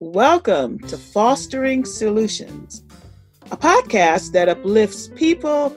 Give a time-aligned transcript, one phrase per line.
[0.00, 2.84] Welcome to Fostering Solutions,
[3.50, 5.76] a podcast that uplifts people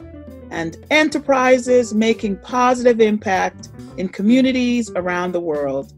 [0.51, 5.94] and enterprises making positive impact in communities around the world.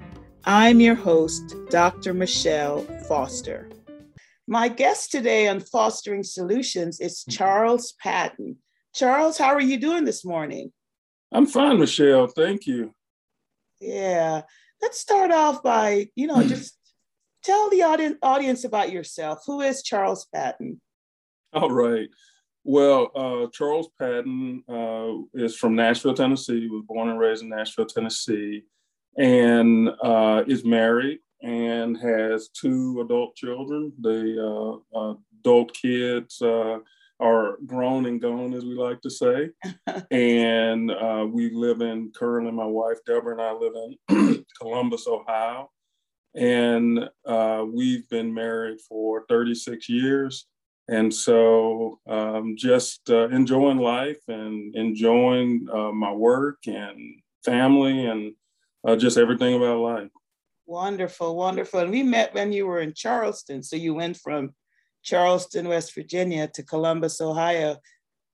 [0.46, 2.14] I'm your host, Dr.
[2.14, 3.70] Michelle Foster.
[4.48, 8.55] My guest today on Fostering Solutions is Charles Patton.
[8.96, 10.71] Charles, how are you doing this morning?
[11.34, 12.28] I'm fine, Michelle.
[12.28, 12.96] Thank you.
[13.82, 14.44] Yeah.
[14.82, 16.78] Let's start off by, you know, just
[17.44, 19.43] tell the audience, audience about yourself.
[19.46, 20.82] Who is Charles Patton?
[21.54, 22.10] All right.
[22.64, 26.61] Well, uh, Charles Patton uh, is from Nashville, Tennessee.
[26.61, 28.64] He was born and raised in Nashville, Tennessee,
[29.18, 33.91] and uh, is married and has two adult children.
[34.00, 36.80] The uh, uh, adult kids uh,
[37.19, 39.50] are grown and gone, as we like to say.
[40.11, 40.89] and
[41.33, 43.73] we live in currently, my wife Deborah and I live
[44.09, 45.69] in Columbus, Ohio
[46.36, 50.45] and uh, we've been married for 36 years.
[50.89, 58.33] And so, um, just uh, enjoying life and enjoying uh, my work and family and
[58.85, 60.09] uh, just everything about life.
[60.66, 61.81] Wonderful, wonderful.
[61.81, 63.63] And we met when you were in Charleston.
[63.63, 64.53] So you went from
[65.03, 67.77] Charleston, West Virginia to Columbus, Ohio.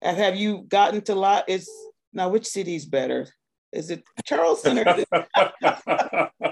[0.01, 1.49] Have you gotten to lot?
[1.49, 1.69] Is
[2.13, 3.27] now which city is better?
[3.71, 6.29] Is it Charleston or?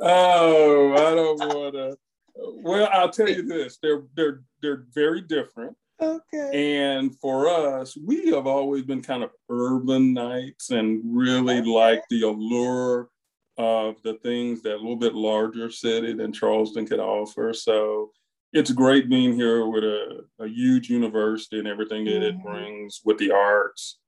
[0.00, 1.96] oh, I don't want to.
[2.36, 5.76] Well, I'll tell you this: they're they're they're very different.
[6.00, 6.88] Okay.
[6.90, 11.68] And for us, we have always been kind of urban urbanites and really okay.
[11.68, 13.08] like the allure
[13.56, 17.52] of the things that a little bit larger city than Charleston could offer.
[17.52, 18.10] So
[18.52, 22.40] it's great being here with a, a huge university and everything that mm-hmm.
[22.40, 23.98] it brings with the arts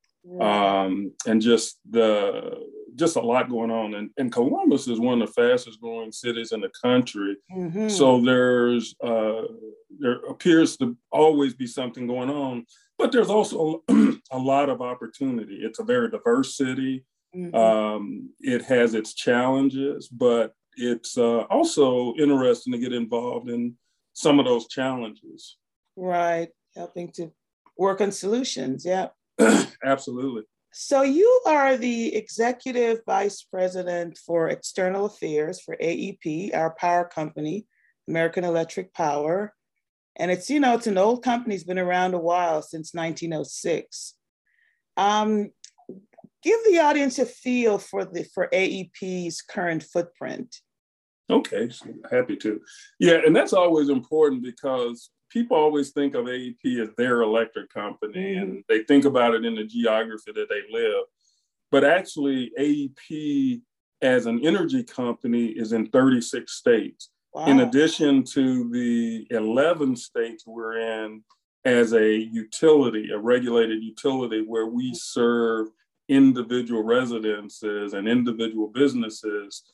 [0.41, 2.59] um, and just the
[2.97, 3.95] just a lot going on.
[3.95, 7.37] And, and, Columbus is one of the fastest growing cities in the country.
[7.55, 7.89] Mm-hmm.
[7.89, 9.43] So there's uh,
[9.99, 12.67] there appears to always be something going on,
[12.99, 15.61] but there's also a lot of opportunity.
[15.63, 17.05] It's a very diverse city.
[17.35, 17.55] Mm-hmm.
[17.55, 23.75] Um, it has its challenges, but it's uh, also interesting to get involved in
[24.13, 25.57] some of those challenges.
[25.97, 27.33] Right, helping to
[27.77, 28.85] work on solutions.
[28.85, 29.09] Yeah.
[29.85, 30.43] Absolutely.
[30.79, 37.67] So you are the executive vice president for external affairs for AEP, our power company,
[38.07, 39.55] American Electric Power.
[40.17, 44.17] And it's, you know, it's an old company, it's been around a while since 1906.
[44.99, 45.49] Um,
[46.43, 50.57] give the audience a feel for the for AEP's current footprint.
[51.31, 51.71] Okay,
[52.11, 52.61] happy to.
[53.01, 58.35] Yeah, and that's always important because people always think of AEP as their electric company
[58.35, 58.43] mm-hmm.
[58.43, 61.05] and they think about it in the geography that they live.
[61.71, 63.61] But actually, AEP
[64.03, 67.11] as an energy company is in 36 states.
[67.33, 67.47] Wow.
[67.47, 71.23] In addition to the 11 states we're in
[71.65, 75.69] as a utility, a regulated utility where we serve
[76.09, 79.65] individual residences and individual businesses,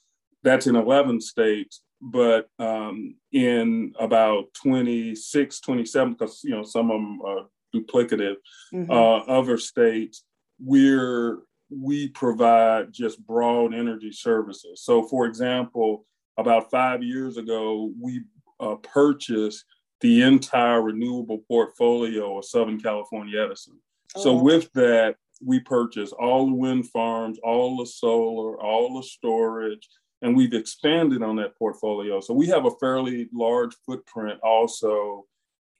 [0.42, 7.00] that's in 11 states but um, in about 26, 27, because you know some of
[7.00, 8.36] them are duplicative,
[8.74, 8.90] mm-hmm.
[8.90, 10.24] uh, other states,
[10.58, 11.38] we're
[11.70, 14.82] we provide just broad energy services.
[14.82, 16.04] So, for example,
[16.36, 18.22] about five years ago, we
[18.60, 19.64] uh, purchased
[20.00, 23.78] the entire renewable portfolio of Southern California Edison.
[24.16, 24.22] Oh.
[24.22, 29.88] So, with that, we purchased all the wind farms, all the solar, all the storage,
[30.22, 32.20] and we've expanded on that portfolio.
[32.20, 35.26] So we have a fairly large footprint also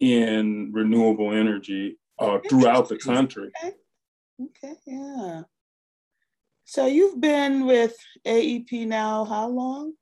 [0.00, 3.50] in renewable energy uh, throughout the country.
[3.64, 3.75] Okay.
[4.42, 5.42] okay, yeah.
[6.64, 7.94] So you've been with
[8.26, 9.94] AEP now how long?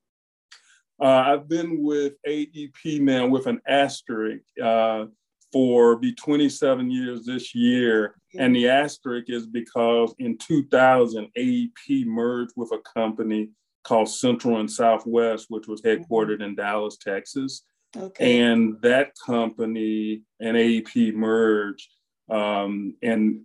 [1.01, 5.07] Uh, I've been with AEP now with an asterisk uh,
[5.53, 8.15] for be 27 years this year.
[8.39, 13.51] And the asterisk is because in 2000, AEP merged with a company
[13.85, 16.03] called Central and Southwest, which was mm-hmm.
[16.03, 17.63] headquartered in Dallas, Texas.
[17.97, 18.41] Okay.
[18.41, 21.89] And that company and AEP merged.
[22.31, 23.41] Um, and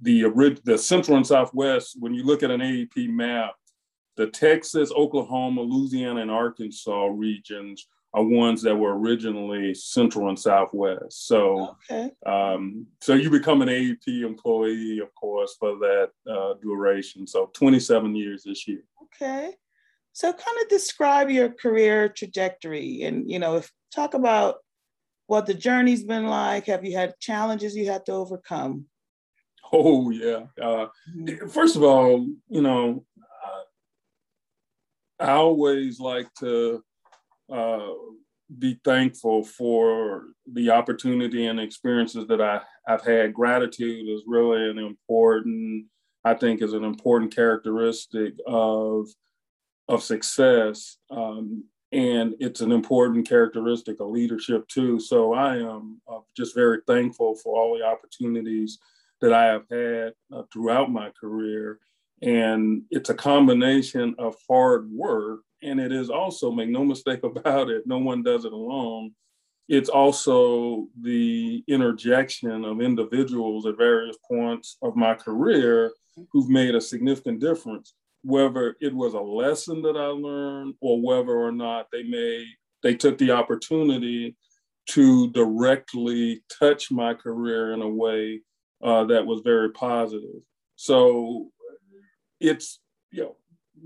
[0.00, 3.54] the the Central and Southwest, when you look at an AEP map,
[4.16, 11.26] the Texas, Oklahoma, Louisiana, and Arkansas regions are ones that were originally Central and Southwest.
[11.26, 12.10] So, okay.
[12.26, 17.26] um, so you become an AEP employee, of course, for that uh, duration.
[17.26, 18.82] So, 27 years this year.
[19.04, 19.52] Okay.
[20.14, 24.56] So kind of describe your career trajectory and, you know, if talk about
[25.26, 26.66] what the journey's been like.
[26.66, 28.86] Have you had challenges you had to overcome?
[29.72, 30.44] Oh, yeah.
[30.60, 31.48] Uh, mm-hmm.
[31.48, 33.06] First of all, you know,
[35.18, 36.82] I always like to
[37.52, 37.92] uh,
[38.58, 43.34] be thankful for the opportunity and experiences that I, I've had.
[43.34, 45.86] Gratitude is really an important,
[46.24, 49.08] I think, is an important characteristic of
[49.88, 50.96] of success.
[51.10, 54.98] Um, and it's an important characteristic of leadership too.
[54.98, 58.78] So I am uh, just very thankful for all the opportunities
[59.20, 61.78] that I have had uh, throughout my career.
[62.22, 67.70] And it's a combination of hard work, and it is also, make no mistake about
[67.70, 69.12] it, no one does it alone.
[69.68, 75.92] It's also the interjection of individuals at various points of my career
[76.32, 81.32] who've made a significant difference whether it was a lesson that I learned or whether
[81.32, 82.46] or not they made
[82.82, 84.36] they took the opportunity
[84.90, 88.40] to directly touch my career in a way
[88.82, 90.42] uh, that was very positive.
[90.74, 91.50] So
[92.40, 92.80] it's
[93.10, 93.36] you know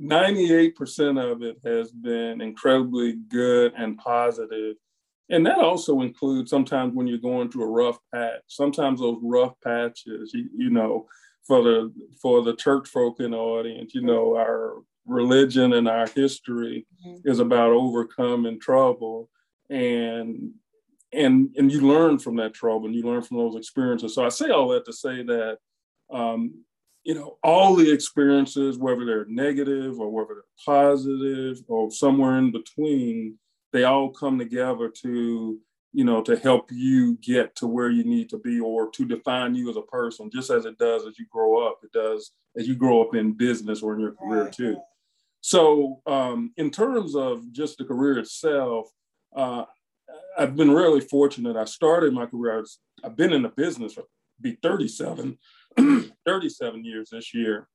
[0.00, 4.76] 98% of it has been incredibly good and positive.
[5.28, 8.42] And that also includes sometimes when you're going through a rough patch.
[8.46, 11.06] Sometimes those rough patches, you, you know,
[11.46, 16.06] for the for the church folk in the audience, you know, our religion and our
[16.08, 17.28] history mm-hmm.
[17.28, 19.30] is about overcoming trouble
[19.70, 20.52] and
[21.12, 24.14] and and you learn from that trouble and you learn from those experiences.
[24.14, 25.58] So I say all that to say that
[26.12, 26.64] um,
[27.06, 32.52] you know all the experiences, whether they're negative or whether they're positive or somewhere in
[32.52, 33.38] between,
[33.72, 35.58] they all come together to
[35.96, 39.54] you know, to help you get to where you need to be or to define
[39.54, 41.78] you as a person, just as it does as you grow up.
[41.82, 44.76] It does as you grow up in business or in your career too.
[45.40, 48.90] So, um, in terms of just the career itself,
[49.34, 49.64] uh,
[50.36, 51.56] I've been really fortunate.
[51.56, 54.04] I started my career, I have been in the business for
[54.38, 55.38] be 37,
[56.26, 57.68] 37 years this year.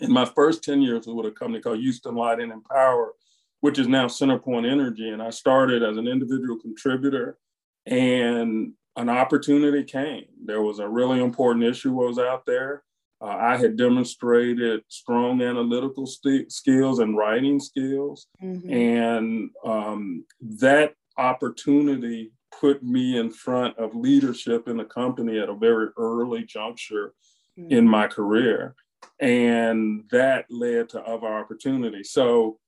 [0.00, 3.14] In my first 10 years with a company called Houston Lighting and Power,
[3.60, 5.08] which is now CenterPoint Energy.
[5.08, 7.38] And I started as an individual contributor,
[7.86, 10.26] and an opportunity came.
[10.44, 12.82] There was a really important issue was out there.
[13.20, 18.70] Uh, I had demonstrated strong analytical st- skills and writing skills, mm-hmm.
[18.70, 25.54] and um, that opportunity put me in front of leadership in the company at a
[25.54, 27.14] very early juncture
[27.58, 27.72] mm-hmm.
[27.72, 28.74] in my career
[29.20, 32.58] and that led to other opportunities so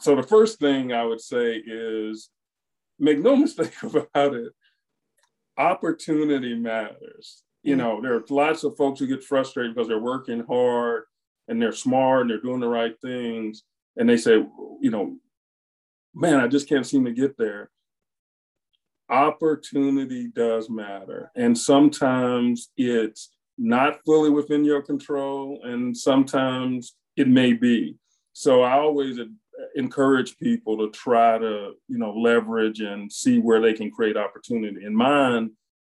[0.00, 2.30] so the first thing I would say is
[2.98, 4.52] make no mistake about it,
[5.56, 7.42] opportunity matters.
[7.62, 11.02] You know, there are lots of folks who get frustrated because they're working hard
[11.46, 13.64] and they're smart and they're doing the right things.
[13.98, 14.36] And they say,
[14.80, 15.16] you know,
[16.14, 17.70] man, I just can't seem to get there.
[19.10, 21.30] Opportunity does matter.
[21.36, 27.96] And sometimes it's not fully within your control, and sometimes it may be.
[28.32, 29.18] So I always
[29.74, 34.84] encourage people to try to you know leverage and see where they can create opportunity
[34.84, 35.50] in mine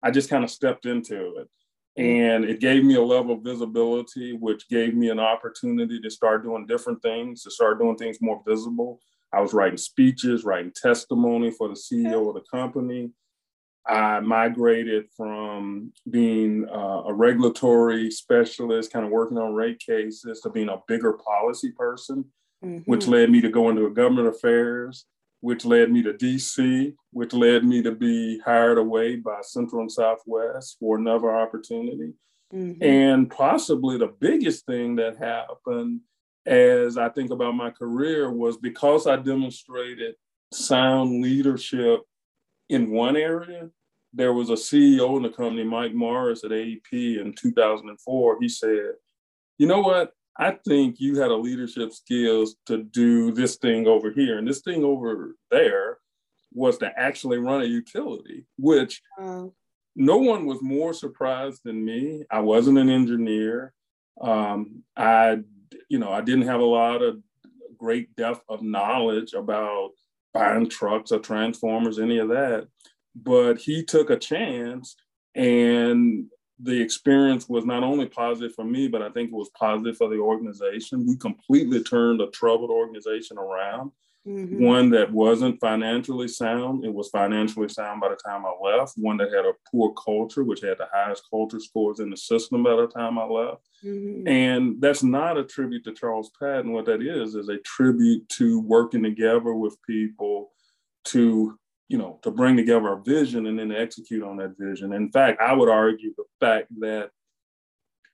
[0.02, 1.48] i just kind of stepped into it
[1.96, 6.42] and it gave me a level of visibility which gave me an opportunity to start
[6.42, 8.98] doing different things to start doing things more visible
[9.32, 13.10] i was writing speeches writing testimony for the ceo of the company
[13.86, 20.50] i migrated from being uh, a regulatory specialist kind of working on rate cases to
[20.50, 22.24] being a bigger policy person
[22.64, 22.90] mm-hmm.
[22.90, 25.06] which led me to go into government affairs,
[25.40, 29.92] which led me to DC, which led me to be hired away by Central and
[29.92, 32.12] Southwest for another opportunity.
[32.54, 32.82] Mm-hmm.
[32.82, 36.00] And possibly the biggest thing that happened
[36.46, 40.14] as I think about my career was because I demonstrated
[40.52, 42.00] sound leadership
[42.68, 43.70] in one area.
[44.12, 48.38] There was a CEO in the company, Mike Morris at AEP in 2004.
[48.40, 48.92] He said,
[49.58, 50.12] You know what?
[50.38, 54.38] I think you had a leadership skills to do this thing over here.
[54.38, 55.98] And this thing over there
[56.52, 59.02] was to actually run a utility, which
[59.94, 62.24] no one was more surprised than me.
[62.30, 63.74] I wasn't an engineer.
[64.20, 65.38] Um, I,
[65.88, 67.18] you know, I didn't have a lot of
[67.76, 69.90] great depth of knowledge about
[70.32, 72.66] buying trucks or transformers, any of that.
[73.14, 74.96] But he took a chance
[75.34, 76.26] and
[76.60, 80.08] the experience was not only positive for me, but I think it was positive for
[80.08, 81.06] the organization.
[81.06, 83.90] We completely turned a troubled organization around.
[84.26, 84.64] Mm-hmm.
[84.64, 86.84] One that wasn't financially sound.
[86.84, 88.94] It was financially sound by the time I left.
[88.96, 92.62] One that had a poor culture, which had the highest culture scores in the system
[92.62, 93.68] by the time I left.
[93.84, 94.28] Mm-hmm.
[94.28, 96.72] And that's not a tribute to Charles Patton.
[96.72, 100.52] What that is, is a tribute to working together with people
[101.06, 104.94] to you know, to bring together a vision and then execute on that vision.
[104.94, 107.10] In fact, I would argue the fact that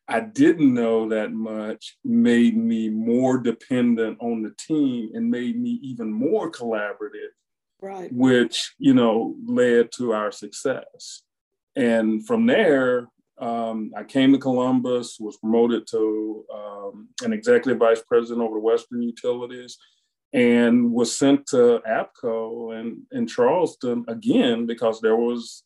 [0.08, 5.78] I didn't know that much made me more dependent on the team and made me
[5.82, 7.32] even more collaborative
[7.80, 8.12] right.
[8.12, 11.22] which you know led to our success.
[11.76, 18.02] And from there, um, I came to Columbus, was promoted to um, an executive vice
[18.02, 19.78] president over the Western Utilities,
[20.32, 25.62] and was sent to APCO and in Charleston again because there was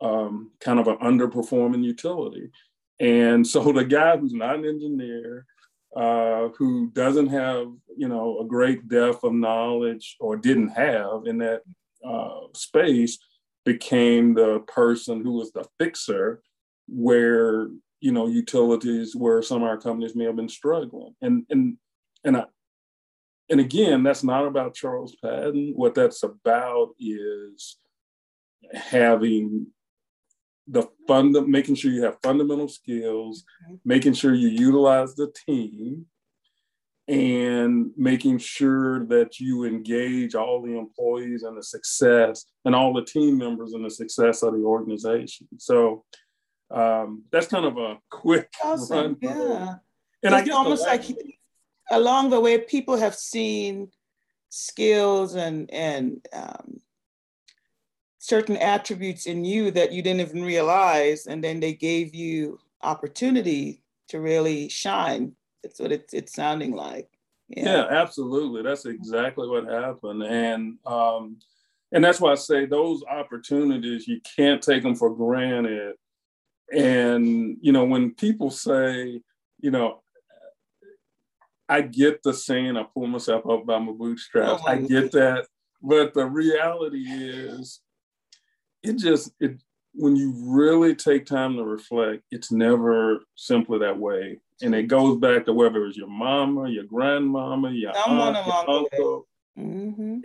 [0.00, 2.50] um, kind of an underperforming utility.
[2.98, 5.46] And so the guy who's not an engineer,
[5.94, 11.38] uh, who doesn't have you know a great depth of knowledge or didn't have in
[11.38, 11.62] that
[12.04, 13.18] uh, space,
[13.64, 16.42] became the person who was the fixer
[16.88, 17.68] where
[18.00, 21.14] you know utilities where some of our companies may have been struggling.
[21.20, 21.76] And and
[22.24, 22.44] and I,
[23.50, 25.72] and again that's not about charles patton.
[25.74, 27.76] What that's about is
[28.72, 29.66] having
[30.68, 33.76] the fund making sure you have fundamental skills mm-hmm.
[33.84, 36.06] making sure you utilize the team
[37.08, 43.04] and making sure that you engage all the employees in the success and all the
[43.04, 46.04] team members in the success of the organization so
[46.70, 48.96] um, that's kind of a quick awesome.
[48.96, 49.16] run.
[49.20, 49.74] Yeah.
[50.22, 51.04] And it's almost like
[51.90, 53.90] along the way, people have seen
[54.48, 56.80] skills and and um,
[58.26, 63.82] certain attributes in you that you didn't even realize, and then they gave you opportunity
[64.08, 65.32] to really shine.
[65.62, 67.08] That's what it's it's sounding like.
[67.48, 67.64] Yeah.
[67.64, 68.62] yeah, absolutely.
[68.62, 71.38] That's exactly what happened, and um,
[71.92, 75.94] and that's why I say those opportunities you can't take them for granted
[76.72, 79.20] and, you know, when people say,
[79.60, 80.02] you know,
[81.68, 84.62] I get the saying, I pull myself up by my bootstraps.
[84.62, 85.46] Oh my I get that.
[85.82, 87.80] But the reality is,
[88.88, 89.60] it just, it,
[89.92, 94.40] when you really take time to reflect, it's never simply that way.
[94.62, 98.70] And it goes back to whether it's your mama, your grandmama, your Someone aunt, your
[98.70, 99.28] uncle.
[99.58, 100.18] Mm-hmm.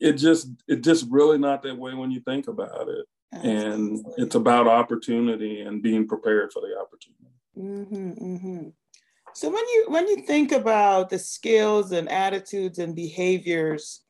[0.00, 4.34] It just, it just really not that way when you think about it and it's
[4.34, 7.34] about opportunity and being prepared for the opportunity.
[7.56, 8.68] Mm-hmm, mm-hmm.
[9.34, 14.02] So when you when you think about the skills and attitudes and behaviors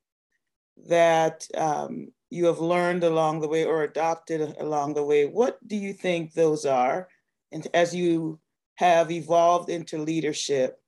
[0.88, 5.76] that um, you have learned along the way or adopted along the way, what do
[5.76, 7.08] you think those are?
[7.52, 8.38] And as you
[8.76, 10.80] have evolved into leadership,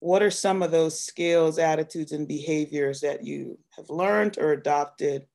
[0.00, 5.26] what are some of those skills, attitudes, and behaviors that you have learned or adopted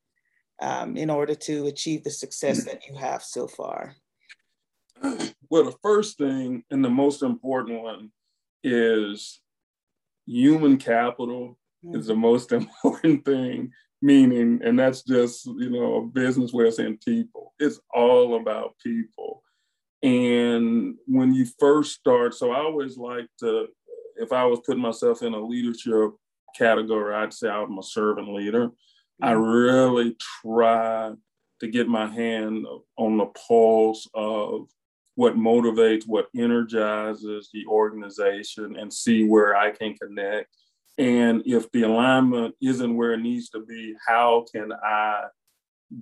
[0.62, 3.96] um, in order to achieve the success that you have so far?
[5.52, 8.12] Well, the first thing and the most important one
[8.64, 9.42] is
[10.28, 11.98] human capital mm-hmm.
[11.98, 16.74] is the most important thing, meaning, and that's just, you know, a business way of
[16.74, 17.54] saying people.
[17.60, 19.44] It's all about people.
[20.02, 23.68] And when you first start, so I always like to,
[24.16, 26.12] if I was putting myself in a leadership
[26.58, 28.72] category, I'd say I'm a servant leader.
[29.22, 29.42] I mm-hmm.
[29.42, 31.12] really try
[31.60, 32.66] to get my hand
[32.98, 34.70] on the pulse of
[35.16, 40.48] what motivates, what energizes the organization, and see where I can connect.
[40.98, 45.26] And if the alignment isn't where it needs to be, how can I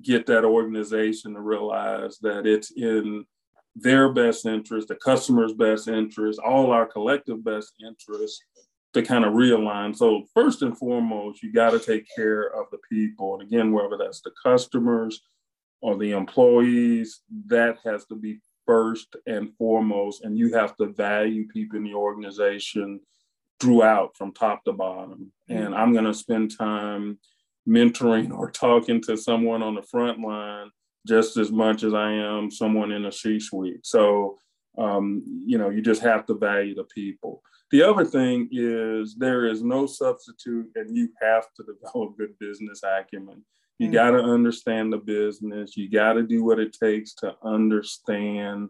[0.01, 3.25] get that organization to realize that it's in
[3.75, 8.43] their best interest, the customer's best interest, all our collective best interest
[8.93, 9.95] to kind of realign.
[9.95, 13.35] So first and foremost, you got to take care of the people.
[13.35, 15.21] And again, whether that's the customers
[15.81, 20.23] or the employees, that has to be first and foremost.
[20.23, 22.99] And you have to value people in the organization
[23.59, 25.31] throughout from top to bottom.
[25.49, 25.63] Mm-hmm.
[25.63, 27.19] And I'm going to spend time
[27.67, 30.69] mentoring or talking to someone on the front line
[31.07, 33.85] just as much as I am someone in a C suite.
[33.85, 34.37] So,
[34.77, 37.41] um, you know, you just have to value the people.
[37.71, 42.81] The other thing is there is no substitute, and you have to develop good business
[42.83, 43.43] acumen.
[43.79, 43.93] You mm-hmm.
[43.93, 45.75] got to understand the business.
[45.75, 48.69] You got to do what it takes to understand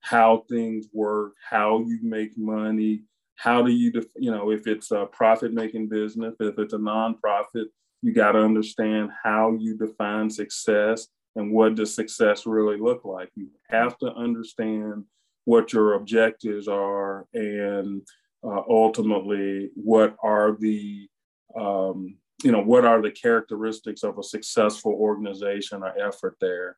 [0.00, 3.02] how things work, how you make money,
[3.36, 6.78] how do you, def- you know, if it's a profit making business, if it's a
[6.78, 7.66] nonprofit,
[8.02, 13.30] you got to understand how you define success and what does success really look like.
[13.36, 15.04] You have to understand
[15.44, 18.02] what your objectives are and
[18.44, 21.08] uh, ultimately what are the
[21.58, 26.76] um, you know what are the characteristics of a successful organization or effort there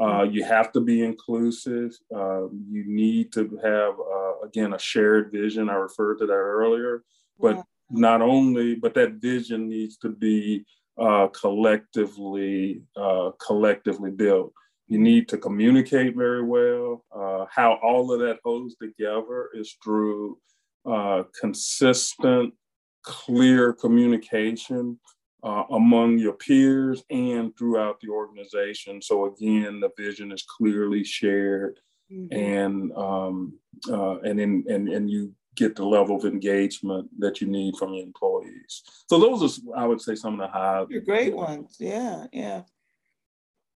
[0.00, 1.92] uh, you have to be inclusive.
[2.14, 5.68] Um, you need to have uh, again a shared vision.
[5.68, 7.02] I referred to that earlier
[7.38, 7.62] but yeah.
[7.90, 10.64] not only but that vision needs to be
[11.00, 14.52] uh, collectively uh, collectively built.
[14.88, 17.04] You need to communicate very well.
[17.14, 20.38] Uh, how all of that holds together is through
[20.90, 22.54] uh, consistent,
[23.04, 24.98] clear communication
[25.42, 29.00] uh, among your peers and throughout the organization.
[29.00, 31.78] So again, the vision is clearly shared,
[32.12, 32.36] mm-hmm.
[32.36, 37.46] and um, uh, and in, and and you get the level of engagement that you
[37.46, 38.82] need from your employees.
[39.08, 40.84] So those are, I would say, some of the high.
[40.88, 41.76] You're great ones.
[41.78, 42.62] Yeah, yeah.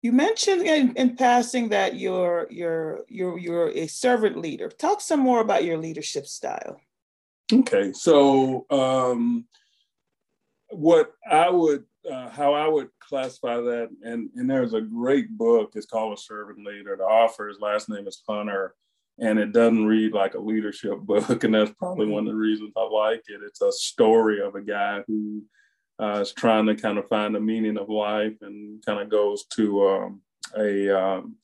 [0.02, 4.68] You mentioned in, in passing that you're you're you're you're a servant leader.
[4.68, 6.80] Talk some more about your leadership style.
[7.52, 9.46] Okay, so um,
[10.70, 15.72] what I would, uh, how I would classify that, and and there's a great book.
[15.74, 16.96] It's called A Servant Leader.
[16.96, 18.74] The author, his last name is Hunter,
[19.18, 22.72] and it doesn't read like a leadership book, and that's probably one of the reasons
[22.76, 23.40] I like it.
[23.44, 25.42] It's a story of a guy who
[26.00, 29.44] uh, is trying to kind of find the meaning of life, and kind of goes
[29.54, 30.22] to um,
[30.56, 31.36] a um,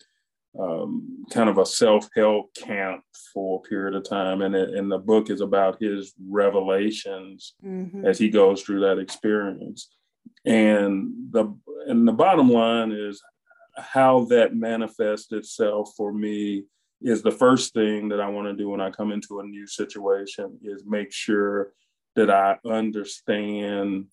[0.59, 4.99] um, kind of a self-help camp for a period of time and, it, and the
[4.99, 8.07] book is about his revelations mm-hmm.
[8.07, 9.91] as he goes through that experience
[10.45, 11.53] and the
[11.87, 13.21] and the bottom line is
[13.77, 16.65] how that manifests itself for me
[17.03, 19.67] is the first thing that I want to do when I come into a new
[19.67, 21.73] situation is make sure
[22.17, 24.07] that I understand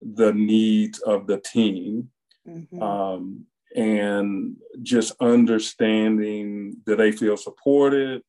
[0.00, 2.08] the needs of the team
[2.46, 2.82] mm-hmm.
[2.82, 3.44] um,
[3.76, 8.22] and just understanding do they feel supported?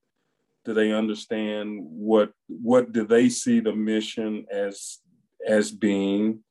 [0.65, 5.00] Do they understand what what do they see the mission as
[5.48, 6.43] as being?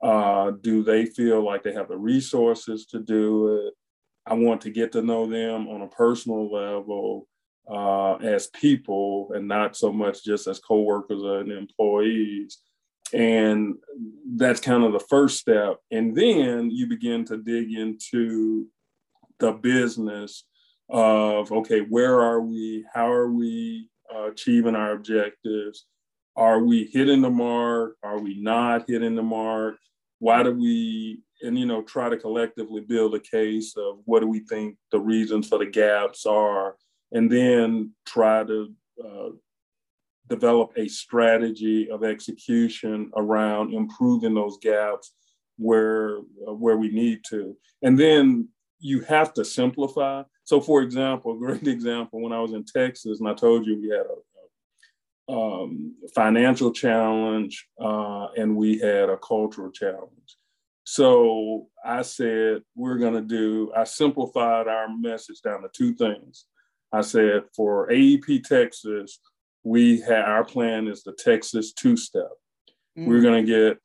[0.00, 3.74] Uh, do they feel like they have the resources to do it?
[4.26, 7.26] I want to get to know them on a personal level
[7.68, 12.58] uh, as people and not so much just as co-workers and employees
[13.12, 13.74] and
[14.36, 15.78] that's kind of the first step.
[15.90, 18.66] And then you begin to dig into
[19.38, 20.44] the business
[20.88, 22.84] of okay, where are we?
[22.92, 25.86] How are we uh, achieving our objectives?
[26.36, 27.96] Are we hitting the mark?
[28.02, 29.76] Are we not hitting the mark?
[30.20, 34.28] Why do we, and you know, try to collectively build a case of what do
[34.28, 36.76] we think the reasons for the gaps are,
[37.12, 38.72] and then try to
[39.04, 39.28] uh,
[40.28, 45.12] develop a strategy of execution around improving those gaps
[45.58, 47.56] where uh, where we need to.
[47.82, 48.48] And then
[48.80, 50.22] you have to simplify.
[50.44, 53.80] So for example a great example when i was in texas and i told you
[53.80, 54.18] we had a,
[55.30, 60.36] um, financial challenge uh, and we had a cultural challenge.
[60.84, 66.46] So i said we're going to do i simplified our message down to two things.
[66.92, 69.18] I said for aep texas
[69.68, 72.30] we have our plan is the Texas two step.
[72.96, 73.08] Mm-hmm.
[73.08, 73.78] We're going to get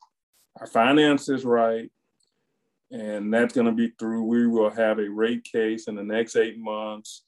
[0.58, 1.90] our finances right.
[2.90, 6.36] And that's going to be through, we will have a rate case in the next
[6.36, 7.24] eight months.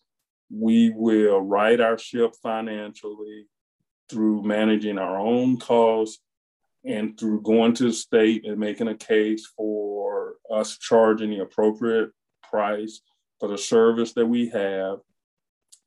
[0.50, 3.46] We will right our ship financially
[4.08, 6.20] through managing our own costs
[6.84, 12.10] and through going to the state and making a case for us charging the appropriate
[12.48, 13.00] price
[13.40, 14.98] for the service that we have.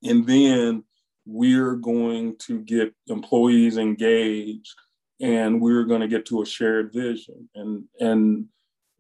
[0.04, 0.84] And then
[1.32, 4.76] we're going to get employees engaged
[5.22, 8.46] and we're going to get to a shared vision and and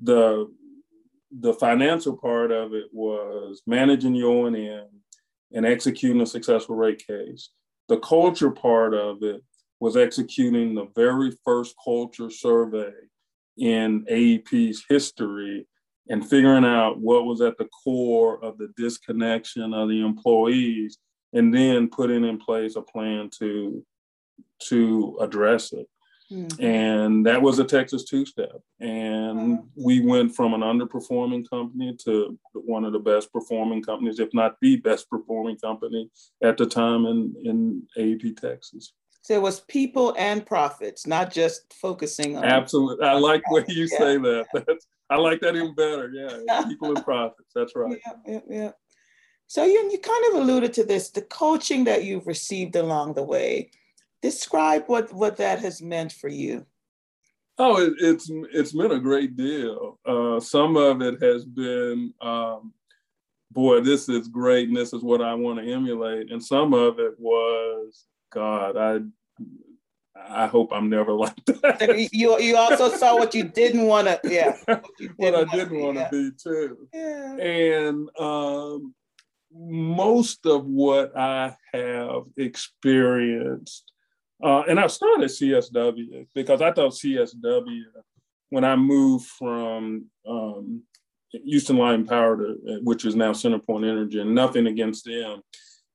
[0.02, 0.48] the
[1.40, 4.88] the financial part of it was managing your O&M
[5.54, 7.50] and executing a successful rate case.
[7.88, 9.44] The culture part of it
[9.80, 12.92] was executing the very first culture survey
[13.58, 15.68] in AEP's history
[16.10, 20.98] and figuring out what was at the core of the disconnection of the employees
[21.34, 23.86] and then putting in place a plan to
[24.68, 25.88] to address it.
[26.32, 26.64] Mm-hmm.
[26.64, 28.62] And that was a Texas two step.
[28.80, 34.30] And we went from an underperforming company to one of the best performing companies, if
[34.34, 36.10] not the best performing company
[36.44, 38.94] at the time in, in AEP Texas.
[39.22, 42.46] So it was people and profits, not just focusing on.
[42.46, 43.06] Absolutely.
[43.06, 43.98] I like when you yeah.
[43.98, 44.46] say that.
[44.54, 46.12] That's, I like that even better.
[46.14, 46.64] Yeah.
[46.66, 47.52] people and profits.
[47.56, 48.00] That's right.
[48.06, 48.72] Yeah, yeah, yeah.
[49.50, 53.24] So you, you kind of alluded to this, the coaching that you've received along the
[53.24, 53.72] way.
[54.22, 56.68] Describe what, what that has meant for you.
[57.58, 60.00] Oh, it, it's it's meant a great deal.
[60.06, 62.74] Uh, some of it has been, um,
[63.52, 66.32] boy, this is great, and this is what I want to emulate.
[66.32, 69.00] And some of it was, God, I
[70.30, 72.10] I hope I'm never like that.
[72.14, 74.56] You you also saw what you didn't want to, yeah.
[74.66, 74.86] What,
[75.18, 76.88] what I didn't want to be, too.
[76.94, 77.36] Yeah.
[77.36, 78.94] And um,
[79.52, 83.92] most of what I have experienced,
[84.44, 87.82] uh, and I started CSW because I thought CSW,
[88.50, 90.84] when I moved from um,
[91.32, 95.42] Houston and Power, to, which is now CenterPoint Energy, and nothing against them,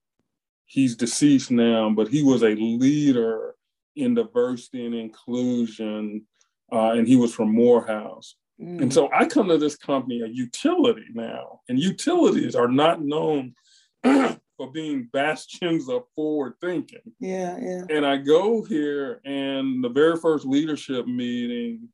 [0.67, 3.55] He's deceased now, but he was a leader
[3.97, 6.27] in diversity and inclusion,
[6.73, 8.37] uh, and he was from Morehouse.
[8.61, 8.83] Mm.
[8.83, 13.55] And so I come to this company, a utility now, and utilities are not known
[14.05, 17.01] for being bastions of forward thinking.
[17.19, 17.83] Yeah, yeah.
[17.91, 21.89] And I go here, and the very first leadership meeting,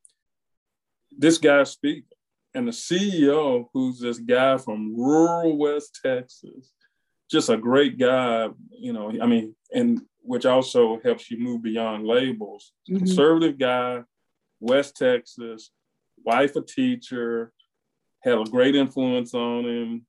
[1.17, 2.05] this guy speaking,
[2.55, 6.73] and the CEO, who's this guy from rural West Texas,
[7.31, 9.13] just a great guy, you know.
[9.23, 12.73] I mean, and which also helps you move beyond labels.
[12.89, 12.99] Mm-hmm.
[12.99, 14.03] Conservative guy,
[14.61, 15.71] West Texas,
[16.25, 17.53] wife a teacher,
[18.23, 20.07] had a great influence on him,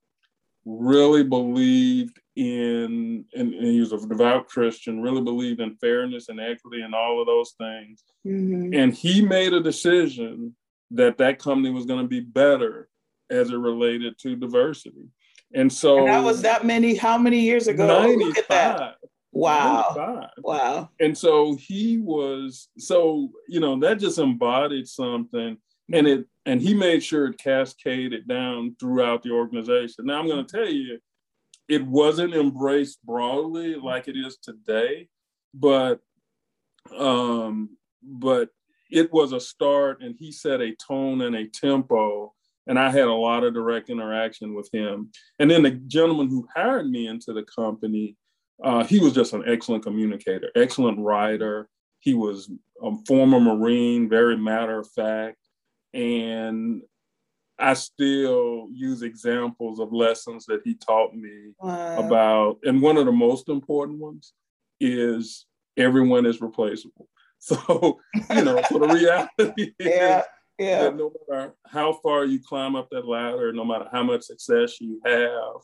[0.66, 6.40] really believed in, and, and he was a devout Christian, really believed in fairness and
[6.40, 8.04] equity and all of those things.
[8.26, 8.74] Mm-hmm.
[8.74, 10.56] And he made a decision
[10.92, 12.90] that that company was going to be better
[13.30, 15.08] as it related to diversity.
[15.54, 17.88] And so and that was that many, how many years ago?
[17.88, 18.28] 95.
[18.28, 18.96] Look at that.
[19.34, 20.30] Wow.
[20.40, 20.90] Wow.
[21.00, 25.58] And so he was, so, you know, that just embodied something
[25.94, 30.06] and it and he made sure it cascaded down throughout the organization.
[30.06, 31.00] Now I'm going to tell you,
[31.70, 35.08] it wasn't embraced broadly like it is today,
[35.54, 36.00] but
[36.98, 38.50] um, but
[38.90, 42.34] it was a start, and he set a tone and a tempo.
[42.68, 45.12] And I had a lot of direct interaction with him.
[45.40, 48.16] And then the gentleman who hired me into the company,
[48.64, 51.68] uh, he was just an excellent communicator, excellent writer.
[52.00, 52.50] He was
[52.82, 55.38] a former Marine, very matter of fact
[55.94, 56.82] and
[57.60, 62.00] I still use examples of lessons that he taught me wow.
[62.00, 62.58] about.
[62.64, 64.34] And one of the most important ones
[64.80, 65.46] is
[65.78, 67.08] everyone is replaceable.
[67.44, 70.26] So, you know, so the reality yeah, is
[70.60, 70.84] yeah.
[70.84, 74.80] that no matter how far you climb up that ladder, no matter how much success
[74.80, 75.56] you have,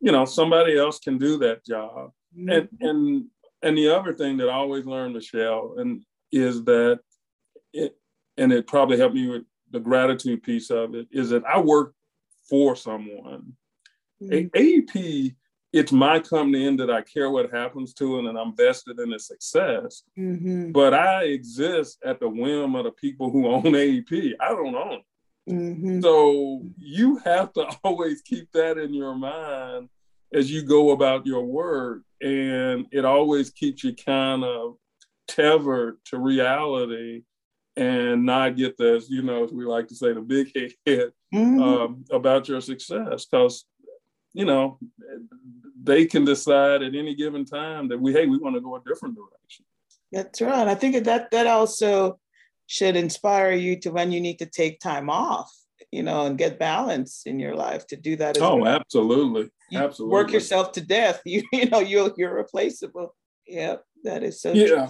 [0.00, 2.12] you know, somebody else can do that job.
[2.36, 2.48] Mm-hmm.
[2.50, 3.24] And and
[3.62, 7.00] and the other thing that I always learned, Michelle, and is that
[7.72, 7.96] it
[8.36, 11.94] and it probably helped me with the gratitude piece of it is that I work
[12.48, 13.52] for someone.
[14.22, 14.56] Mm-hmm.
[14.56, 15.34] AEP,
[15.72, 19.12] it's my company in that I care what happens to it and I'm vested in
[19.12, 20.02] its success.
[20.18, 20.72] Mm-hmm.
[20.72, 24.32] But I exist at the whim of the people who own AEP.
[24.40, 25.04] I don't own it.
[25.48, 26.00] Mm-hmm.
[26.00, 29.88] So you have to always keep that in your mind
[30.32, 32.02] as you go about your work.
[32.20, 34.76] And it always keeps you kind of
[35.26, 37.22] tethered to reality
[37.76, 40.52] and not get this, you know, as we like to say, the big
[40.86, 41.62] head mm-hmm.
[41.62, 43.26] um, about your success.
[43.26, 43.64] Because,
[44.32, 44.78] you know,
[45.82, 48.82] they can decide at any given time that we, hey, we want to go a
[48.86, 49.64] different direction.
[50.12, 50.68] That's right.
[50.68, 52.18] I think that that also
[52.70, 55.52] should inspire you to when you need to take time off,
[55.90, 58.40] you know, and get balance in your life to do that.
[58.40, 58.76] oh, well.
[58.76, 60.12] absolutely, you absolutely.
[60.12, 61.20] Work yourself to death.
[61.26, 63.16] You you know you're you're replaceable.
[63.44, 64.52] yep that is so.
[64.52, 64.86] Yeah, true.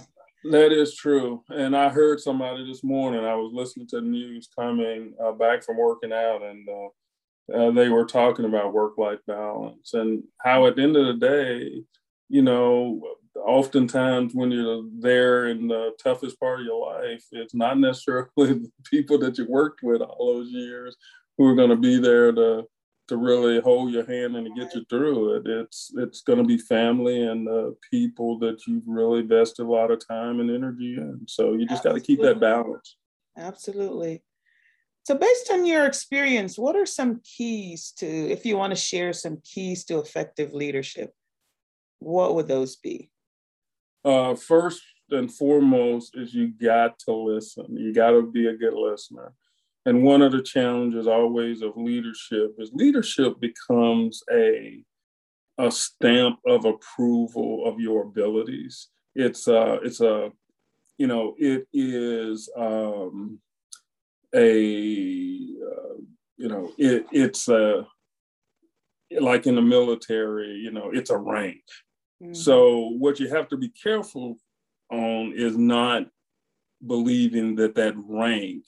[0.51, 1.43] That is true.
[1.49, 5.63] And I heard somebody this morning, I was listening to the news coming uh, back
[5.63, 10.67] from working out, and uh, uh, they were talking about work life balance and how
[10.67, 11.83] at the end of the day,
[12.29, 13.01] you know,
[13.35, 18.71] oftentimes when you're there in the toughest part of your life, it's not necessarily the
[18.85, 20.95] people that you worked with all those years
[21.37, 22.65] who are going to be there to
[23.07, 25.43] to really hold your hand and to get you through it.
[25.45, 29.91] It's it's going to be family and the people that you've really invested a lot
[29.91, 31.21] of time and energy in.
[31.27, 32.95] So you just got to keep that balance.
[33.37, 34.23] Absolutely.
[35.03, 39.13] So based on your experience, what are some keys to, if you want to share
[39.13, 41.11] some keys to effective leadership,
[41.99, 43.09] what would those be?
[44.03, 47.65] Uh, first and foremost is you got to listen.
[47.77, 49.33] You got to be a good listener.
[49.85, 54.83] And one of the challenges always of leadership is leadership becomes a,
[55.57, 58.89] a stamp of approval of your abilities.
[59.15, 60.31] It's a, it's a,
[60.97, 63.39] you know, it is um,
[64.35, 65.97] a, uh,
[66.37, 67.87] you know, it, it's a,
[69.19, 71.63] like in the military, you know, it's a rank.
[72.21, 72.33] Mm-hmm.
[72.33, 74.37] So what you have to be careful
[74.91, 76.07] on is not
[76.85, 78.63] believing that that rank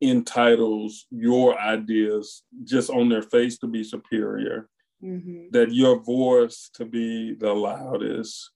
[0.00, 4.68] entitles your ideas just on their face to be superior,
[5.02, 5.46] mm-hmm.
[5.50, 8.50] that your voice to be the loudest.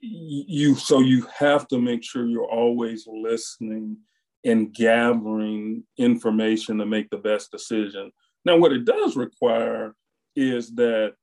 [0.00, 3.96] you so you have to make sure you're always listening
[4.44, 8.10] and gathering information to make the best decision.
[8.44, 9.94] Now, what it does require
[10.36, 11.14] is that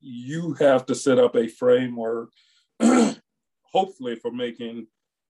[0.00, 2.30] you have to set up a framework,
[3.72, 4.86] hopefully, for making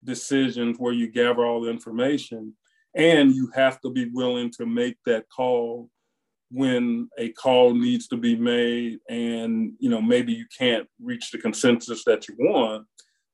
[0.05, 2.55] decisions where you gather all the information.
[2.95, 5.89] And you have to be willing to make that call
[6.53, 11.39] when a call needs to be made and you know maybe you can't reach the
[11.39, 12.87] consensus that you want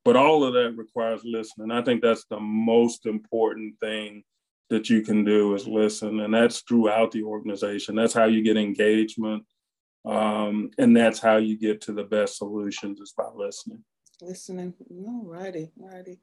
[0.05, 4.23] but all of that requires listening i think that's the most important thing
[4.71, 8.57] that you can do is listen and that's throughout the organization that's how you get
[8.57, 9.45] engagement
[10.05, 13.83] um, and that's how you get to the best solutions is by listening
[14.21, 16.19] listening all righty all righty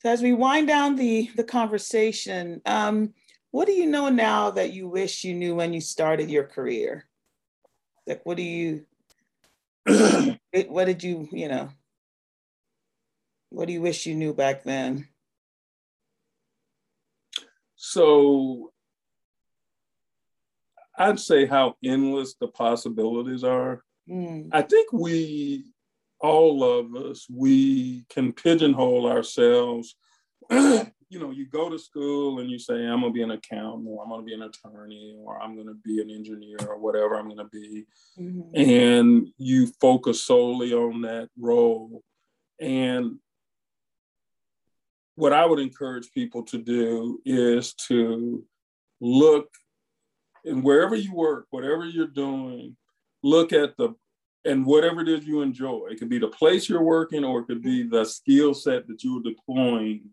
[0.00, 3.12] so as we wind down the the conversation um,
[3.52, 7.06] what do you know now that you wish you knew when you started your career?
[8.06, 8.86] Like, what do you,
[10.68, 11.68] what did you, you know,
[13.50, 15.06] what do you wish you knew back then?
[17.76, 18.71] So
[20.98, 23.82] I'd say how endless the possibilities are.
[24.08, 24.48] Mm.
[24.52, 25.64] I think we,
[26.20, 29.96] all of us, we can pigeonhole ourselves
[30.50, 34.02] you know, you go to school and you say, I'm gonna be an accountant or
[34.02, 37.48] I'm gonna be an attorney or I'm gonna be an engineer or whatever I'm gonna
[37.48, 37.84] be.
[38.18, 38.58] Mm-hmm.
[38.58, 42.02] And you focus solely on that role.
[42.60, 43.18] And
[45.14, 48.42] what I would encourage people to do is to
[49.00, 49.48] look
[50.44, 52.76] and wherever you work, whatever you're doing,
[53.22, 53.94] look at the
[54.44, 55.86] and whatever it is you enjoy.
[55.90, 59.04] It could be the place you're working or it could be the skill set that
[59.04, 60.10] you're deploying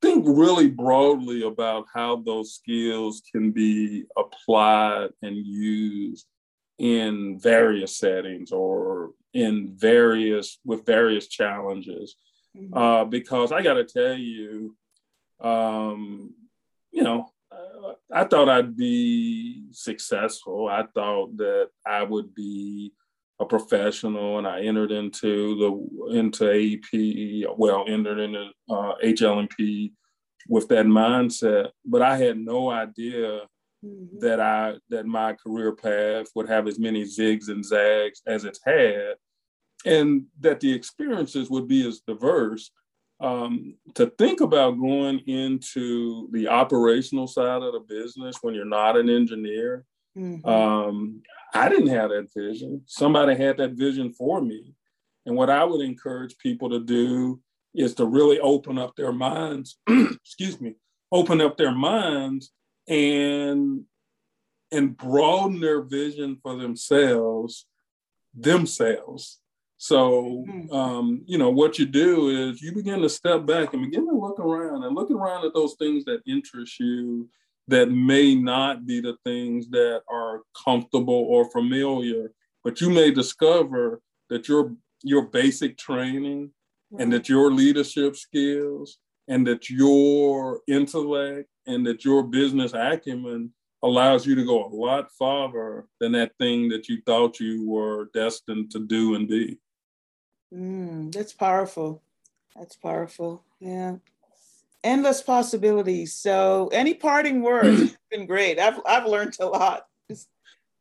[0.00, 6.26] think really broadly about how those skills can be applied and used
[6.78, 12.16] in various settings or in various with various challenges
[12.56, 12.72] mm-hmm.
[12.76, 14.76] uh, because i got to tell you
[15.40, 16.32] um,
[16.92, 17.28] you know
[18.12, 22.92] i thought i'd be successful i thought that i would be
[23.40, 29.92] a professional and I entered into the into AEP, well, entered into uh, HL&P
[30.48, 31.70] with that mindset.
[31.84, 33.42] But I had no idea
[33.84, 34.18] mm-hmm.
[34.20, 38.60] that I that my career path would have as many zigs and zags as it's
[38.64, 39.14] had,
[39.84, 42.70] and that the experiences would be as diverse.
[43.20, 48.96] Um, to think about going into the operational side of the business when you're not
[48.96, 49.84] an engineer
[50.18, 50.48] Mm-hmm.
[50.48, 51.22] Um,
[51.54, 52.82] I didn't have that vision.
[52.86, 54.74] Somebody had that vision for me.
[55.26, 57.40] And what I would encourage people to do
[57.74, 60.74] is to really open up their minds, excuse me,
[61.12, 62.52] open up their minds
[62.88, 63.84] and
[64.70, 67.66] and broaden their vision for themselves
[68.34, 69.40] themselves
[69.78, 70.74] so mm-hmm.
[70.74, 74.14] um, you know what you do is you begin to step back and begin to
[74.14, 77.28] look around and look around at those things that interest you
[77.68, 82.32] that may not be the things that are comfortable or familiar,
[82.64, 86.50] but you may discover that your your basic training
[86.98, 93.52] and that your leadership skills and that your intellect and that your business acumen
[93.84, 98.08] allows you to go a lot farther than that thing that you thought you were
[98.12, 99.56] destined to do and be.
[100.52, 102.02] Mm, that's powerful.
[102.56, 103.44] That's powerful.
[103.60, 103.96] Yeah
[104.84, 106.14] endless possibilities.
[106.14, 107.80] So, any parting words?
[107.82, 108.58] it's been great.
[108.58, 109.86] I've I've learned a lot.
[110.10, 110.28] Just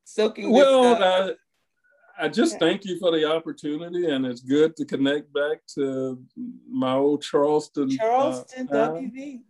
[0.03, 0.51] soaking.
[0.51, 1.31] Well, uh,
[2.19, 2.59] I just yeah.
[2.59, 6.19] thank you for the opportunity, and it's good to connect back to
[6.69, 7.91] my old Charleston.
[7.91, 9.41] Uh, Charleston uh, WV.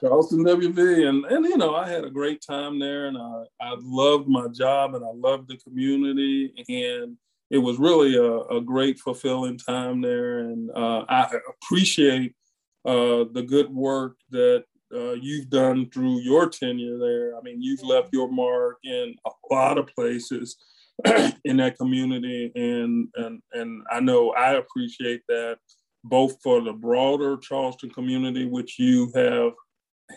[0.00, 3.76] Charleston WV, and and you know I had a great time there, and I I
[3.78, 7.16] loved my job, and I loved the community, and
[7.54, 12.34] it was really a, a great fulfilling time there, and uh, I appreciate
[12.84, 17.38] uh, the good work that uh, you've done through your tenure there.
[17.38, 20.56] I mean, you've left your mark in a lot of places
[21.44, 25.58] in that community, and and and I know I appreciate that
[26.02, 29.52] both for the broader Charleston community, which you have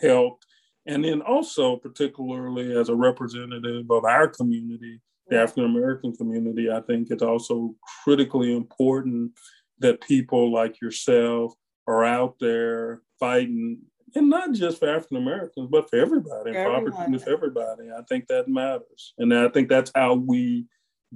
[0.02, 0.44] helped,
[0.86, 6.70] and then also particularly as a representative of our community, the African American community.
[6.70, 9.32] I think it's also critically important
[9.78, 11.54] that people like yourself
[11.86, 13.80] are out there fighting,
[14.14, 17.90] and not just for African Americans, but for everybody, for opportunity for everybody.
[17.96, 20.66] I think that matters, and I think that's how we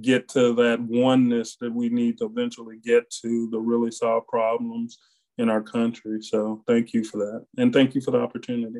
[0.01, 4.97] get to that oneness that we need to eventually get to to really solve problems
[5.37, 6.21] in our country.
[6.21, 8.79] So thank you for that, and thank you for the opportunity.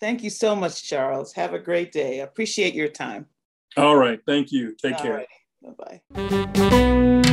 [0.00, 1.32] Thank you so much, Charles.
[1.32, 2.20] Have a great day.
[2.20, 3.26] Appreciate your time.
[3.76, 4.20] All right.
[4.26, 4.74] Thank you.
[4.80, 5.26] Take All care.
[5.62, 7.30] Bye bye.